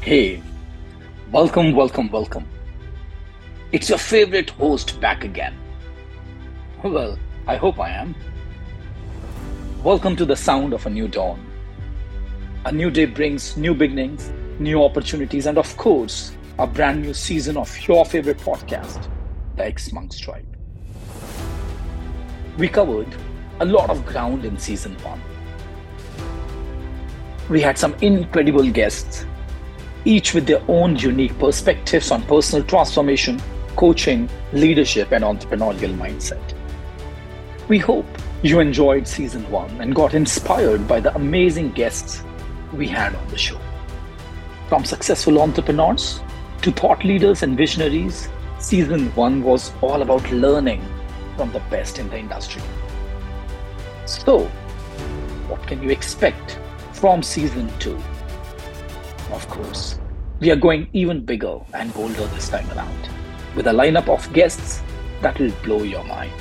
[0.00, 0.40] Hey,
[1.32, 2.46] welcome, welcome, welcome.
[3.72, 5.54] It's your favorite host back again.
[6.82, 8.14] Well, I hope I am.
[9.82, 11.44] Welcome to the sound of a new dawn.
[12.64, 17.56] A new day brings new beginnings, new opportunities, and of course, a brand new season
[17.58, 19.10] of your favorite podcast,
[19.56, 20.46] The xMonks Drive.
[22.56, 23.14] We covered
[23.60, 25.20] a lot of ground in season one.
[27.50, 29.26] We had some incredible guests
[30.08, 33.38] each with their own unique perspectives on personal transformation,
[33.76, 36.54] coaching, leadership, and entrepreneurial mindset.
[37.68, 38.06] We hope
[38.42, 42.22] you enjoyed season one and got inspired by the amazing guests
[42.72, 43.60] we had on the show.
[44.70, 46.22] From successful entrepreneurs
[46.62, 50.82] to thought leaders and visionaries, season one was all about learning
[51.36, 52.62] from the best in the industry.
[54.06, 54.46] So,
[55.48, 56.58] what can you expect
[56.94, 58.00] from season two?
[59.32, 59.98] Of course.
[60.40, 63.08] We are going even bigger and bolder this time around,
[63.56, 64.82] with a lineup of guests
[65.20, 66.32] that will blow your mind.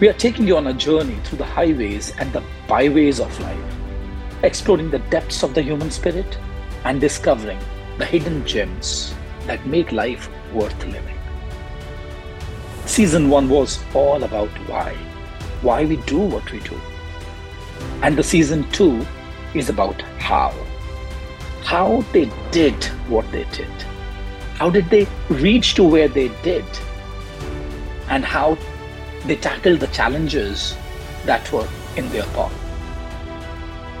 [0.00, 3.74] We are taking you on a journey through the highways and the byways of life,
[4.42, 6.38] exploring the depths of the human spirit
[6.84, 7.58] and discovering
[7.98, 9.14] the hidden gems
[9.46, 11.18] that make life worth living.
[12.86, 14.94] Season 1 was all about why,
[15.60, 16.80] why we do what we do.
[18.02, 19.06] And the season 2
[19.54, 20.54] is about how
[21.64, 23.70] how they did what they did.
[24.54, 26.64] How did they reach to where they did?
[28.08, 28.58] And how
[29.24, 30.76] they tackled the challenges
[31.26, 32.52] that were in their path.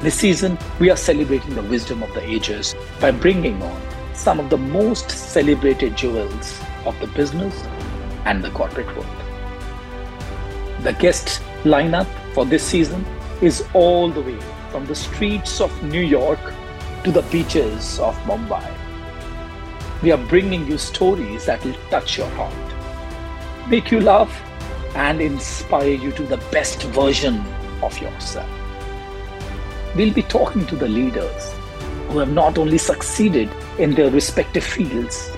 [0.00, 3.80] This season, we are celebrating the wisdom of the ages by bringing on
[4.14, 7.62] some of the most celebrated jewels of the business
[8.24, 9.06] and the corporate world.
[10.82, 13.04] The guest lineup for this season
[13.42, 14.38] is all the way
[14.70, 16.40] from the streets of New York
[17.04, 18.64] to the beaches of Mumbai.
[20.02, 24.42] We are bringing you stories that will touch your heart, make you laugh,
[24.94, 27.42] and inspire you to the best version
[27.82, 28.48] of yourself.
[29.96, 31.54] We'll be talking to the leaders
[32.08, 35.30] who have not only succeeded in their respective fields,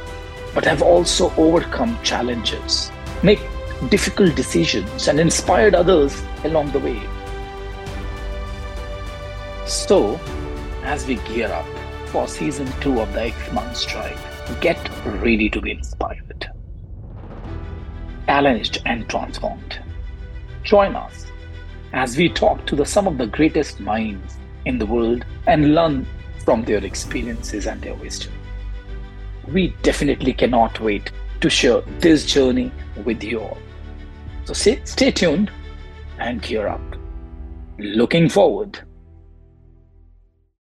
[0.55, 2.91] but have also overcome challenges,
[3.22, 3.41] make
[3.89, 7.01] difficult decisions, and inspired others along the way.
[9.67, 10.21] So,
[10.82, 11.66] as we gear up
[12.09, 14.78] for season two of the xMonks Drive, get
[15.22, 16.50] ready to be inspired,
[18.26, 19.81] challenged, and transformed.
[20.62, 21.26] Join us
[21.92, 26.06] as we talk to the, some of the greatest minds in the world and learn
[26.44, 28.32] from their experiences and their wisdom.
[29.48, 32.72] We definitely cannot wait to share this journey
[33.04, 33.59] with you all.
[34.44, 35.50] So stay, stay tuned
[36.19, 36.81] and gear up.
[37.78, 38.81] Looking forward